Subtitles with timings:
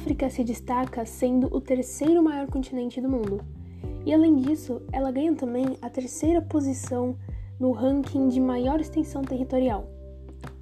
[0.00, 3.44] África se destaca sendo o terceiro maior continente do mundo.
[4.06, 7.14] E além disso, ela ganha também a terceira posição
[7.58, 9.86] no ranking de maior extensão territorial.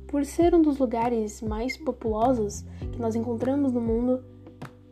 [0.08, 4.24] Por ser um dos lugares mais populosos que nós encontramos no mundo,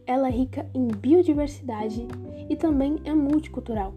[0.06, 2.06] ela é rica em biodiversidade
[2.48, 3.94] e também é multicultural.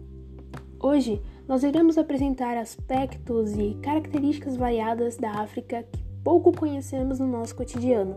[0.80, 7.54] Hoje, nós iremos apresentar aspectos e características variadas da África que pouco conhecemos no nosso
[7.54, 8.16] cotidiano,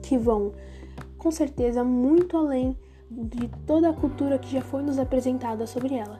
[0.00, 0.52] que vão,
[1.24, 2.76] com certeza, muito além
[3.10, 6.18] de toda a cultura que já foi nos apresentada sobre ela.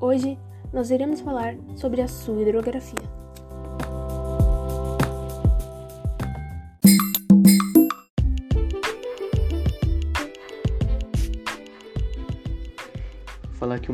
[0.00, 0.38] Hoje,
[0.72, 3.15] nós iremos falar sobre a sua hidrografia.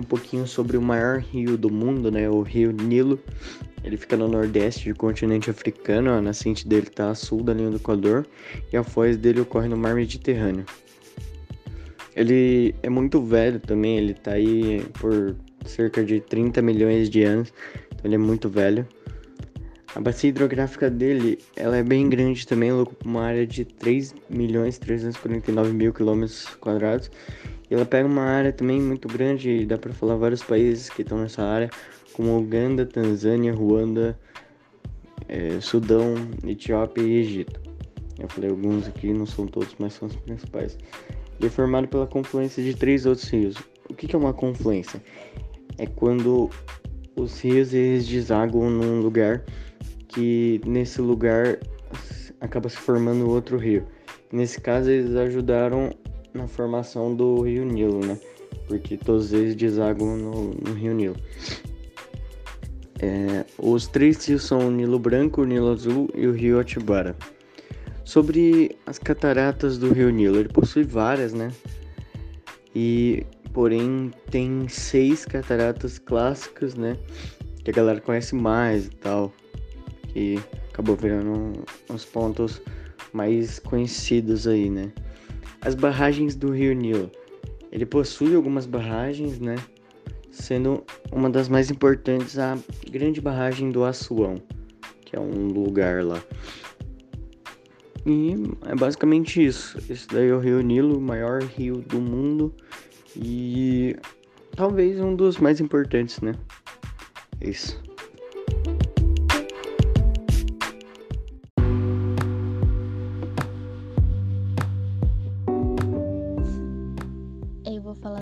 [0.02, 2.29] Um pouquinho sobre o maior rio do mundo, né?
[2.29, 3.19] O rio Nilo.
[3.84, 7.70] Ele fica no nordeste do continente africano, a nascente dele está a sul da linha
[7.70, 8.27] do Equador
[8.73, 10.64] e a foz dele ocorre no mar Mediterrâneo.
[12.14, 17.53] Ele é muito velho também, ele está aí por cerca de 30 milhões de anos,
[17.87, 18.87] então ele é muito velho.
[19.94, 22.70] A bacia hidrográfica dele, ela é bem grande também,
[23.05, 27.11] uma área de 3 milhões 349 mil quilômetros quadrados
[27.73, 31.42] ela pega uma área também muito grande, dá para falar vários países que estão nessa
[31.42, 31.70] área,
[32.12, 34.19] como Uganda, Tanzânia, Ruanda,
[35.28, 36.15] é, Sudão,
[36.47, 37.61] Etiópia e Egito.
[38.19, 40.78] Eu falei alguns aqui, não são todos, mas são os principais.
[41.39, 43.56] Ele é formado pela confluência de três outros rios.
[43.89, 45.03] O que, que é uma confluência?
[45.78, 46.50] É quando
[47.17, 49.45] os rios eles desaguam num lugar
[50.09, 51.59] que nesse lugar
[52.41, 53.87] acaba se formando outro rio.
[54.31, 55.91] Nesse caso, eles ajudaram
[56.34, 58.19] na formação do Rio Nilo, né?
[58.66, 61.16] Porque todos eles desaguam no, no Rio Nilo.
[63.00, 67.16] É, os três rios são o Nilo Branco, o Nilo Azul e o Rio Atibara.
[68.05, 71.50] Sobre as cataratas do Rio Nilo, ele possui várias, né?
[72.75, 76.97] E porém tem seis cataratas clássicas, né?
[77.64, 79.32] Que a galera conhece mais e tal,
[80.09, 80.38] que
[80.70, 82.60] acabou virando uns pontos
[83.12, 84.91] mais conhecidos aí, né?
[85.65, 87.11] As barragens do Rio Nilo.
[87.71, 89.56] Ele possui algumas barragens, né?
[90.31, 92.59] Sendo uma das mais importantes a
[92.91, 94.43] grande barragem do Assuão,
[95.05, 96.23] que é um lugar lá.
[98.05, 98.34] E
[98.67, 99.78] é basicamente isso.
[99.89, 102.53] Esse daí é o Rio Nilo, o maior rio do mundo
[103.17, 103.97] e
[104.56, 106.34] talvez um dos mais importantes, né?
[107.41, 107.49] É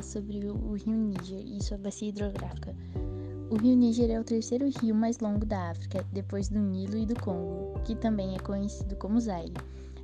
[0.00, 0.12] isso.
[0.12, 2.75] sobre o rio Níger e sua bacia hidrográfica.
[3.50, 7.05] O rio Níger é o terceiro rio mais longo da África, depois do Nilo e
[7.05, 9.55] do Congo, que também é conhecido como Zaire.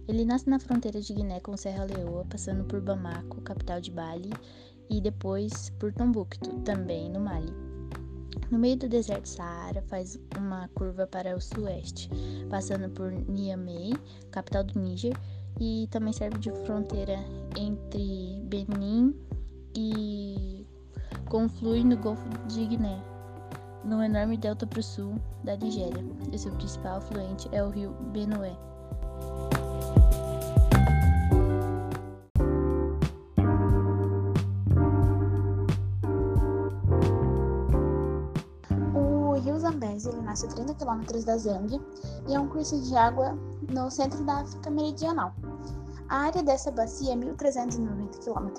[0.09, 4.31] Ele nasce na fronteira de Guiné com Serra Leoa, passando por Bamako, capital de Mali,
[4.91, 7.53] e depois por Tombouctou, também no Mali.
[8.51, 12.09] No meio do deserto Saara, faz uma curva para o sueste,
[12.49, 13.95] passando por Niamey,
[14.31, 15.17] capital do Níger,
[15.61, 17.19] e também serve de fronteira
[17.56, 19.15] entre Benin
[19.76, 20.66] e
[21.28, 23.03] conflui no Golfo de Guiné,
[23.84, 27.92] no enorme delta para o sul da Nigéria, e seu principal afluente é o rio
[28.12, 28.56] Benue.
[38.94, 41.81] O rio Zambezi ele nasce a 30 km da Zâmbia
[42.26, 43.37] e é um curso de água
[43.69, 45.34] no centro da África Meridional.
[46.09, 48.53] A área dessa bacia é 1.390 km,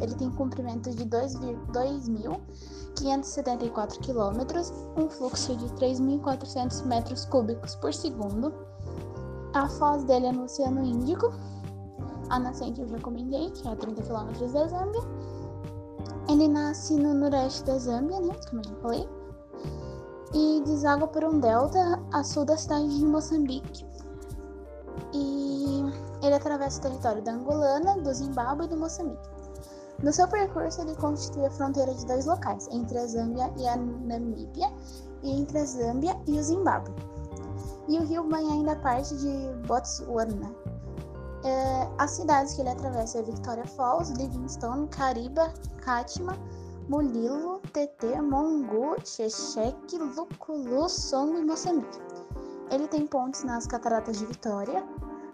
[0.00, 4.40] ele tem um comprimento de 2.574 km,
[5.00, 8.52] um fluxo de 3.400 metros cúbicos por segundo.
[9.54, 11.32] A foz dele é no Oceano Índico,
[12.28, 15.00] a nascente eu já comentei, que é a 30 km da Zâmbia.
[16.28, 19.08] Ele nasce no noroeste da Zâmbia, né, como eu já falei,
[20.34, 23.87] e deságua por um delta a sul da cidade de Moçambique.
[25.12, 25.82] E
[26.22, 29.28] ele atravessa o território da Angolana, do Zimbábue e do Moçambique.
[30.02, 33.76] No seu percurso, ele constitui a fronteira de dois locais, entre a Zâmbia e a
[33.76, 34.70] Namíbia,
[35.22, 36.94] e entre a Zâmbia e o Zimbábue.
[37.88, 40.54] E o rio banha ainda parte de Botswana.
[41.44, 46.36] É, as cidades que ele atravessa é Victoria Falls, Livingstone, Cariba, Katima,
[46.88, 52.07] Mulilo, Tete, Mongu, Xexeque, Lukulu, Songo e Moçambique.
[52.70, 54.84] Ele tem pontes nas Cataratas de Vitória,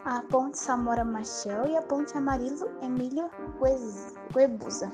[0.05, 3.29] a Ponte Samora Machel e a Ponte Amarilo Emílio
[4.33, 4.93] Guebuza.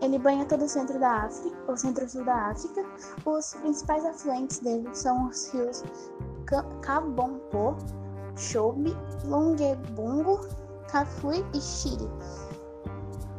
[0.00, 2.84] Ele banha todo o centro da África, o centro-sul da África.
[3.26, 5.82] Os principais afluentes dele são os rios
[6.80, 7.76] Kabompo,
[8.36, 10.40] Chobe, Longebungo,
[10.90, 12.08] Cafui e Chile.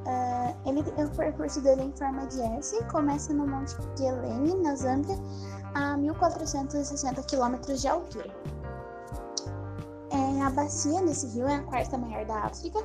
[0.06, 5.16] Uh, ele, o percurso dele em forma de S começa no Monte Gelene, na Zâmbia,
[5.74, 8.30] a 1.460 km de altura.
[10.12, 12.80] É, a bacia desse rio é a quarta maior da África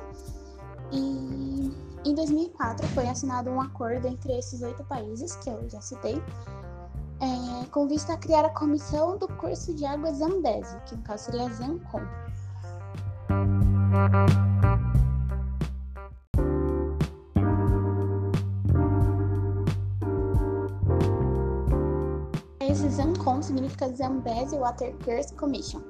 [0.91, 1.73] e
[2.05, 6.21] em 2004 foi assinado um acordo entre esses oito países, que eu já citei,
[7.19, 11.25] é, com vista a criar a Comissão do Curso de Água Zambese, que no caso
[11.25, 12.03] seria ZANCOM.
[23.55, 25.81] Significa Zambezi Water Course Commission.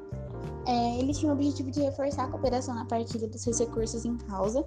[0.67, 4.63] É, ele tinha o objetivo de reforçar a cooperação na partilha dos recursos em causa,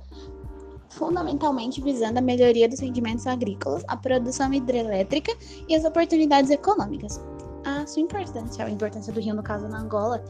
[0.90, 5.32] fundamentalmente visando a melhoria dos rendimentos agrícolas, a produção hidrelétrica
[5.68, 7.18] e as oportunidades econômicas.
[7.64, 10.24] A sua importância, a importância do rio no caso na Angola,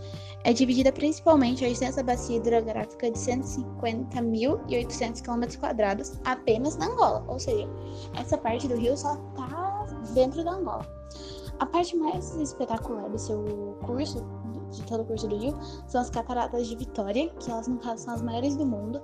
[0.45, 5.45] é dividida principalmente a extensa bacia hidrográfica de 150.800 km
[6.25, 7.69] apenas na Angola, ou seja,
[8.19, 10.87] essa parte do rio só está dentro da Angola.
[11.61, 14.25] A parte mais espetacular do seu curso,
[14.71, 18.05] de todo o curso do rio, são as cataratas de Vitória, que elas no caso
[18.05, 19.01] são as maiores do mundo,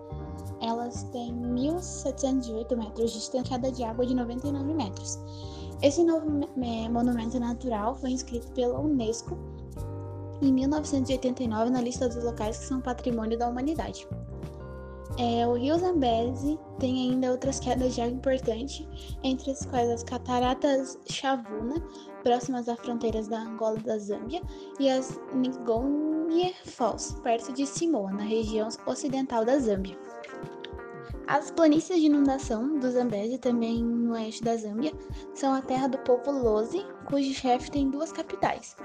[0.61, 5.19] elas têm 1.708 metros de estancada de água de 99 metros.
[5.83, 6.27] Esse novo
[6.91, 9.37] monumento natural foi inscrito pela Unesco
[10.41, 14.07] em 1989 na lista dos locais que são patrimônio da humanidade.
[15.19, 18.87] É, o rio Zambezi tem ainda outras quedas de água importantes,
[19.23, 21.77] entre as quais as cataratas Chavuna,
[22.23, 24.43] próximas às fronteiras da Angola e da Zâmbia,
[24.81, 29.97] e as Ngonye Falls, perto de Simoa, na região ocidental da Zâmbia.
[31.27, 34.93] As planícies de inundação do Zambezi, também no oeste da Zâmbia,
[35.33, 38.77] são a terra do povo Lozi, cujo chefe tem duas capitais,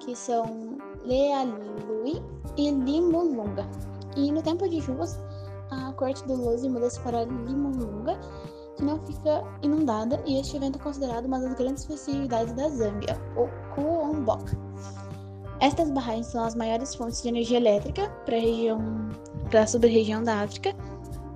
[0.00, 2.22] que são Lealui
[2.56, 3.68] e Limulunga.
[4.16, 5.18] E no tempo de chuvas,
[5.72, 8.18] a corte do Lozi muda-se para Limulunga,
[8.76, 13.18] que não fica inundada, e este evento é considerado uma das grandes festividades da Zâmbia,
[13.36, 14.56] o Kuombok.
[15.60, 18.80] Estas barragens são as maiores fontes de energia elétrica para a região,
[19.48, 20.74] para a sub-região da África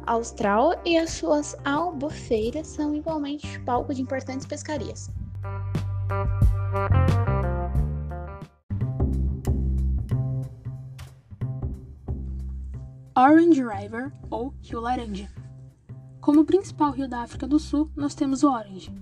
[0.07, 5.11] austral e as suas albufeiras são igualmente palco de importantes pescarias.
[13.19, 15.27] Orange River, ou Rio Laranja.
[16.21, 18.93] Como principal rio da África do Sul, nós temos o Orange.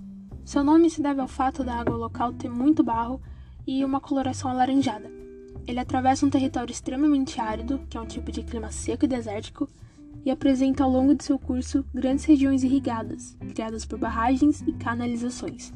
[0.45, 3.21] Seu nome se deve ao fato da água local ter muito barro
[3.67, 5.11] e uma coloração alaranjada.
[5.67, 9.67] Ele atravessa um território extremamente árido, que é um tipo de clima seco e desértico,
[10.23, 15.73] e apresenta ao longo de seu curso grandes regiões irrigadas, criadas por barragens e canalizações.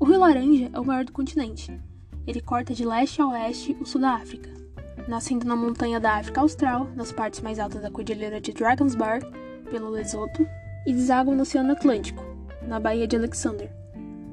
[0.00, 1.80] O Rio Laranja é o maior do continente.
[2.26, 4.61] Ele corta de leste a oeste o sul da África,
[5.08, 9.26] nascendo na montanha da África Austral, nas partes mais altas da cordilheira de Drakensberg,
[9.70, 10.46] pelo Lesoto,
[10.86, 12.24] e deságua no Oceano Atlântico,
[12.66, 13.70] na Baía de Alexander.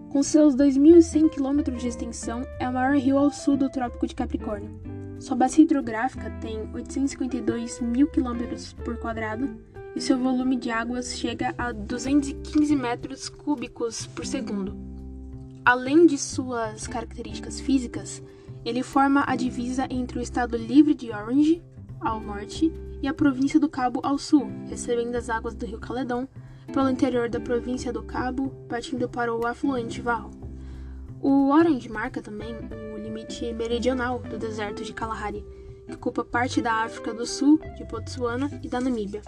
[0.09, 4.15] Com seus 2.100 km de extensão, é o maior rio ao sul do Trópico de
[4.15, 4.79] Capricórnio
[5.19, 9.49] sua bacia hidrográfica tem 852 mil quilômetros por quadrado
[9.93, 14.77] e seu volume de águas chega a 215 metros cúbicos por segundo.
[15.65, 18.23] Além de suas características físicas,
[18.69, 21.61] ele forma a divisa entre o estado livre de Orange,
[21.99, 22.71] ao norte,
[23.01, 26.27] e a província do Cabo ao sul, recebendo as águas do rio Caledon
[26.71, 30.29] pelo interior da província do Cabo, partindo para o afluente Val.
[31.19, 32.55] O Orange marca também
[32.93, 35.43] o limite meridional do deserto de Kalahari,
[35.87, 39.23] que ocupa parte da África do Sul, de Botsuana e da Namíbia.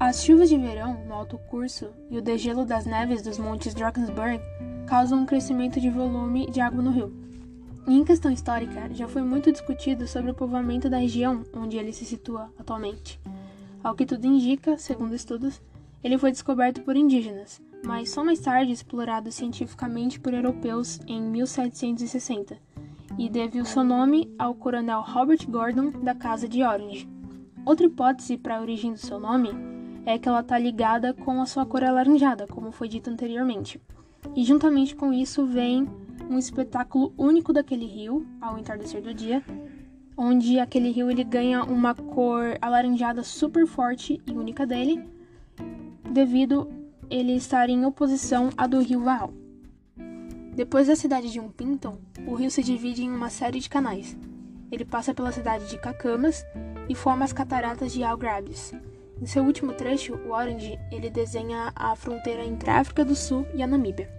[0.00, 4.42] As chuvas de verão no alto curso e o degelo das neves dos montes Drakensberg
[4.86, 7.27] causam um crescimento de volume de água no rio.
[7.96, 12.04] Em questão histórica, já foi muito discutido sobre o povoamento da região onde ele se
[12.04, 13.18] situa atualmente.
[13.82, 15.60] Ao que tudo indica, segundo estudos,
[16.04, 22.58] ele foi descoberto por indígenas, mas só mais tarde explorado cientificamente por europeus em 1760,
[23.16, 27.08] e deve o seu nome ao coronel Robert Gordon da Casa de Orange.
[27.64, 29.50] Outra hipótese para a origem do seu nome
[30.04, 33.80] é que ela está ligada com a sua cor alaranjada, como foi dito anteriormente.
[34.36, 35.88] E juntamente com isso vem
[36.28, 39.42] um espetáculo único daquele rio ao entardecer do dia,
[40.16, 45.08] onde aquele rio ele ganha uma cor alaranjada super forte e única dele,
[46.10, 46.68] devido
[47.10, 49.32] ele estar em oposição à do rio Vaal.
[50.54, 54.16] Depois da cidade de Umpinton, o rio se divide em uma série de canais.
[54.72, 56.44] Ele passa pela cidade de Cacamas
[56.88, 58.74] e forma as cataratas de Algrabes.
[59.20, 63.46] Em seu último trecho, o Orange, ele desenha a fronteira entre a África do Sul
[63.54, 64.17] e a Namíbia.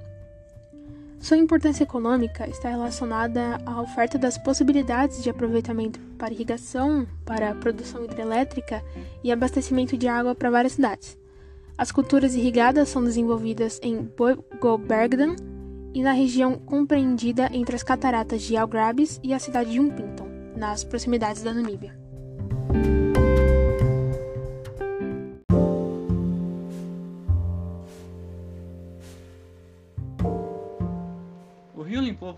[1.19, 8.05] Sua importância econômica está relacionada à oferta das possibilidades de aproveitamento para irrigação, para produção
[8.05, 8.81] hidrelétrica
[9.21, 11.17] e abastecimento de água para várias cidades.
[11.77, 15.35] As culturas irrigadas são desenvolvidas em Bogobergdan
[15.93, 20.85] e na região compreendida entre as cataratas de Algrabes e a cidade de Umpinton, nas
[20.85, 21.99] proximidades da Namíbia.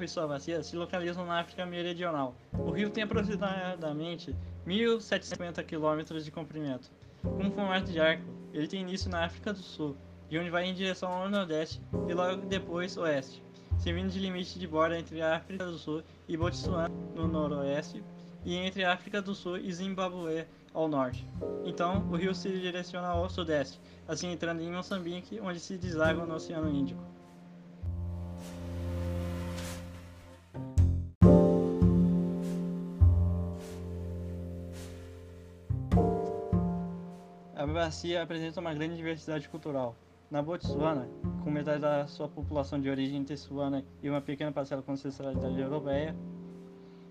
[0.04, 2.36] E sua bacia se localizam na África Meridional.
[2.54, 4.36] O rio tem aproximadamente
[4.68, 6.92] 1.750 km de comprimento.
[7.22, 9.96] Com formato de arco, ele tem início na África do Sul,
[10.30, 13.44] de onde vai em direção ao nordeste e logo depois oeste,
[13.78, 18.04] servindo de limite de borda entre a África do Sul e Botsuana no noroeste
[18.44, 21.28] e entre a África do Sul e Zimbabue ao norte.
[21.66, 26.36] Então, o rio se direciona ao sudeste, assim entrando em Moçambique, onde se deságua no
[26.36, 27.04] Oceano Índico.
[37.72, 39.96] Bacia apresenta uma grande diversidade cultural.
[40.30, 41.10] Na Botsuana,
[41.44, 46.16] com metade da sua população de origem tessuana e uma pequena parcela com ancestralidade europeia,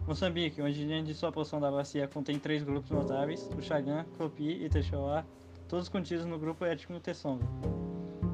[0.06, 4.68] Moçambique, onde de sua porção da bacia contém três grupos notáveis, o Xagã, Copi e
[4.68, 5.24] Texoá,
[5.68, 7.44] todos contidos no grupo étnico Tessonga.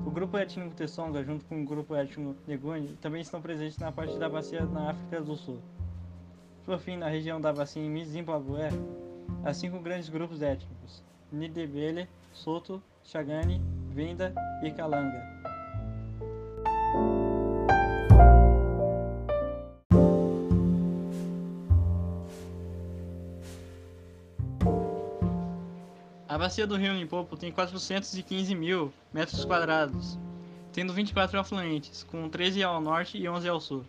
[0.07, 4.17] O grupo étnico Tessonga, junto com o grupo étnico Neguni, também estão presentes na parte
[4.17, 5.59] da bacia na África do Sul.
[6.65, 8.71] Por fim, na região da bacia em Zimbabue,
[9.45, 11.05] há cinco grandes grupos étnicos,
[11.37, 15.37] Nidebele, Soto, Chagani, Venda e Kalanga.
[26.27, 30.19] A bacia do rio Limpopo tem 415 mil metros quadrados,
[30.73, 33.85] tendo 24 afluentes, com 13 ao norte e 11 ao sul.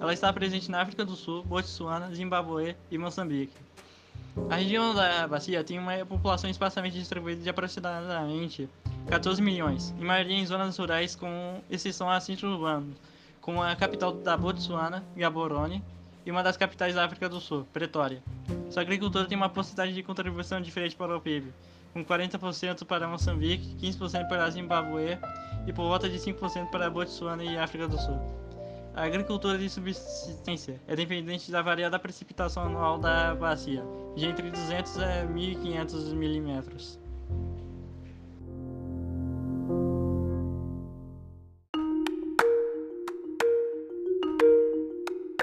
[0.00, 3.52] Ela está presente na África do Sul, Botsuana, Zimbabue e Moçambique.
[4.48, 8.68] A região da bacia tem uma população esparsamente distribuída de aproximadamente
[9.08, 12.96] 14 milhões, em maioria em zonas rurais, com exceção a centros urbanos,
[13.40, 15.82] como a capital da Botsuana, Gaborone,
[16.24, 18.22] e uma das capitais da África do Sul, Pretória.
[18.70, 21.52] Sua agricultura tem uma porcentagem de contribuição diferente para o PIB,
[21.92, 25.18] com 40% para Moçambique, 15% para Zimbabue
[25.66, 28.49] e por volta de 5% para Botsuana e África do Sul.
[29.00, 33.82] A agricultura de subsistência é dependente da variada precipitação anual da bacia,
[34.14, 36.98] de entre 200 a 1500 milímetros.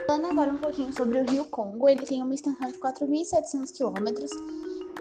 [0.05, 4.29] Falando agora um pouquinho sobre o Rio Congo, ele tem uma extensão de 4.700 quilômetros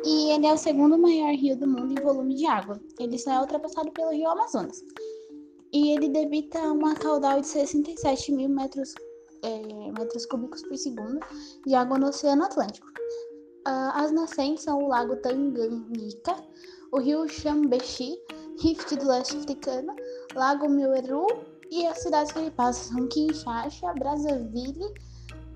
[0.03, 2.81] e ele é o segundo maior rio do mundo em volume de água.
[2.99, 4.83] Ele só é ultrapassado pelo Rio Amazonas
[5.77, 8.95] e ele debita uma caudal de 67 mil metros,
[9.43, 11.21] é, metros cúbicos por segundo
[11.67, 12.87] de água no Oceano Atlântico.
[13.69, 16.35] Uh, as nascentes são o Lago Tanganyika,
[16.93, 18.17] o Rio Xambechi,
[18.63, 19.95] Rift do Leste Africano,
[20.35, 21.27] Lago Mweru
[21.71, 24.95] e as cidades que ele passa são Kinshasa, Brazzaville,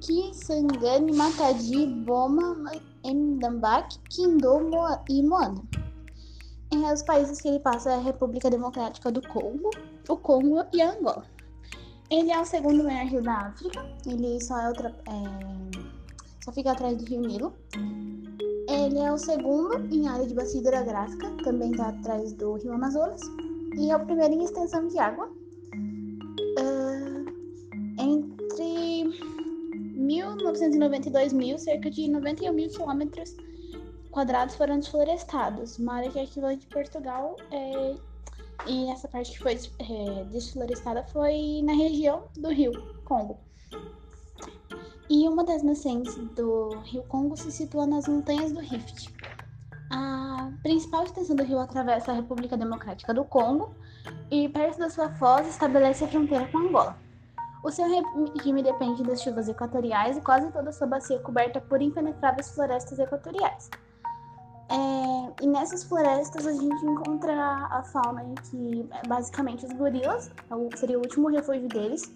[0.02, 2.62] Kisangani, Matadi, Boma,
[3.06, 4.58] Mdambak, Kindo
[5.08, 5.62] e Moana.
[6.72, 9.70] Em os países que ele passa é a República Democrática do Congo,
[10.08, 11.24] o Congo e a Angola.
[12.08, 13.84] Ele é o segundo maior rio da África.
[14.06, 15.80] Ele só é outra, é,
[16.44, 17.52] só fica atrás do Rio Nilo.
[18.68, 23.20] Ele é o segundo em área de bacia hidrográfica, também está atrás do Rio Amazonas.
[23.76, 25.28] E é o primeiro em extensão de água.
[26.58, 27.24] Uh,
[27.98, 29.04] entre
[29.96, 33.36] 1992 mil, cerca de 91 mil quilômetros
[34.10, 37.36] quadrados foram desflorestados, uma área que é equivalente a Portugal.
[37.50, 37.94] É,
[38.66, 42.72] e essa parte que foi é, desflorestada foi na região do rio
[43.04, 43.38] Congo.
[45.08, 49.12] E uma das nascentes do rio Congo se situa nas montanhas do Rift.
[49.90, 53.74] A principal extensão do rio atravessa a República Democrática do Congo
[54.30, 56.96] e, perto da sua foz, estabelece a fronteira com Angola.
[57.62, 61.60] O seu regime depende das chuvas equatoriais e quase toda a sua bacia é coberta
[61.60, 63.68] por impenetráveis florestas equatoriais.
[64.70, 70.76] É, e nessas florestas a gente encontra a fauna que é basicamente os gorilas, é
[70.76, 72.08] seria o último refúgio deles,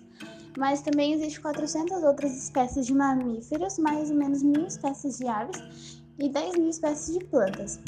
[0.56, 6.00] mas também existem 400 outras espécies de mamíferos, mais ou menos mil espécies de aves
[6.16, 7.80] e 10 mil espécies de plantas.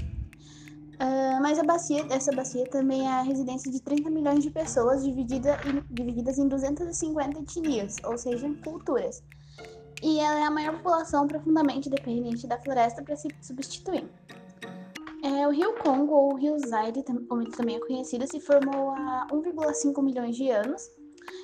[0.96, 5.04] Uh, mas a bacia, essa bacia também é a residência de 30 milhões de pessoas
[5.04, 9.23] dividida em, divididas em 250 etnias, ou seja, culturas.
[10.02, 14.08] E ela é a maior população profundamente dependente da floresta para se substituir.
[15.26, 19.26] É, o rio Congo, ou rio Zaire, como ele também é conhecido, se formou há
[19.33, 20.88] 1,5 milhões de anos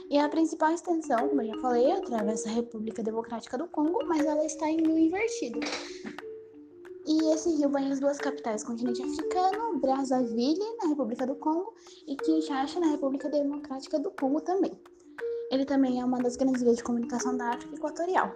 [0.08, 4.24] E a principal extensão, como eu já falei, atravessa a República Democrática do Congo, mas
[4.24, 5.58] ela está em rio invertido.
[7.08, 11.74] E esse rio banha as duas capitais do continente africano, Brazzaville, na República do Congo,
[12.06, 14.80] e Kinshasa, na República Democrática do Congo também.
[15.50, 18.32] Ele também é uma das grandes vias de comunicação da África Equatorial.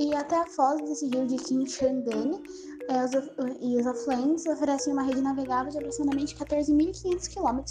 [0.00, 2.42] E até a foz desse rio de Kinchandane
[2.88, 3.12] é, os,
[3.60, 7.62] e os afluentes oferecem uma rede navegável de aproximadamente 14.500 km.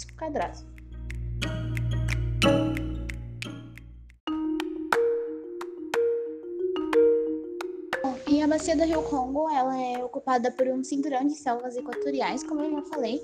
[8.28, 12.42] E a bacia do Rio Congo, ela é ocupada por um cinturão de selvas equatoriais,
[12.42, 13.20] como eu já falei.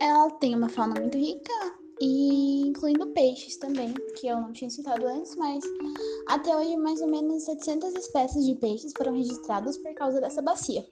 [0.00, 1.52] Ela tem uma fauna muito rica,
[2.00, 5.64] e incluindo peixes também, que eu não tinha citado antes, mas
[6.26, 10.86] até hoje mais ou menos 700 espécies de peixes foram registradas por causa dessa bacia.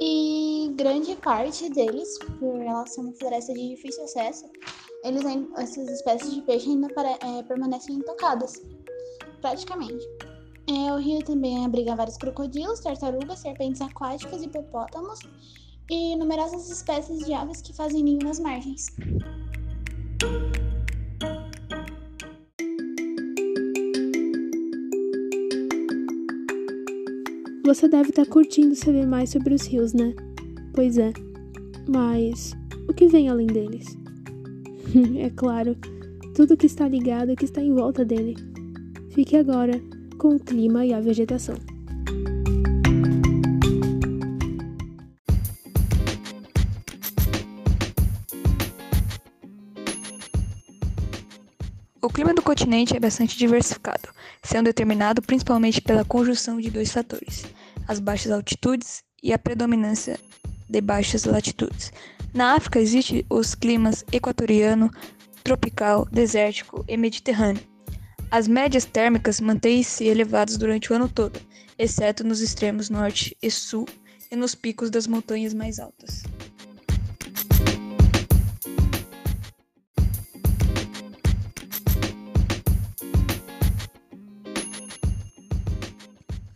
[0.00, 4.44] E grande parte deles, por ela ser uma floresta de difícil acesso,
[5.04, 5.22] eles,
[5.56, 6.88] essas espécies de peixe ainda
[7.22, 8.60] é, permanecem intocadas,
[9.40, 10.04] praticamente.
[10.68, 15.20] É, o rio também abriga vários crocodilos, tartarugas, serpentes aquáticas, hipopótamos
[15.88, 18.86] e numerosas espécies de aves que fazem ninho nas margens.
[27.66, 30.14] Você deve estar tá curtindo saber mais sobre os rios, né?
[30.72, 31.12] Pois é.
[31.88, 32.54] Mas
[32.88, 33.96] o que vem além deles?
[35.18, 35.76] é claro,
[36.34, 38.36] tudo que está ligado e que está em volta dele.
[39.10, 39.80] Fique agora
[40.16, 41.56] com o clima e a vegetação.
[52.16, 54.08] Clima do continente é bastante diversificado,
[54.42, 57.44] sendo determinado principalmente pela conjunção de dois fatores:
[57.86, 60.18] as baixas altitudes e a predominância
[60.66, 61.92] de baixas latitudes.
[62.32, 64.90] Na África existem os climas equatoriano,
[65.44, 67.62] tropical, desértico e mediterrâneo.
[68.30, 71.38] As médias térmicas mantêm-se elevadas durante o ano todo,
[71.78, 73.86] exceto nos extremos norte e sul
[74.30, 76.22] e nos picos das montanhas mais altas.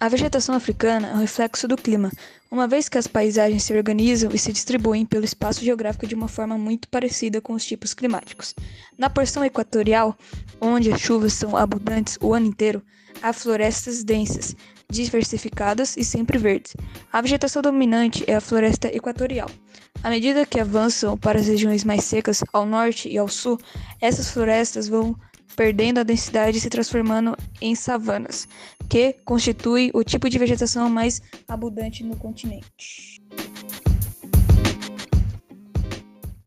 [0.01, 2.11] A vegetação africana é um reflexo do clima,
[2.51, 6.27] uma vez que as paisagens se organizam e se distribuem pelo espaço geográfico de uma
[6.27, 8.55] forma muito parecida com os tipos climáticos.
[8.97, 10.17] Na porção equatorial,
[10.59, 12.83] onde as chuvas são abundantes o ano inteiro,
[13.21, 14.57] há florestas densas,
[14.91, 16.75] diversificadas e sempre verdes.
[17.13, 19.51] A vegetação dominante é a floresta equatorial.
[20.03, 23.59] À medida que avançam para as regiões mais secas, ao norte e ao sul,
[24.01, 25.15] essas florestas vão
[25.57, 28.49] perdendo a densidade e se transformando em savanas,
[28.89, 33.20] que constitui o tipo de vegetação mais abundante no continente.